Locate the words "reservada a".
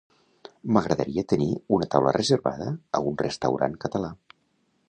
2.17-3.05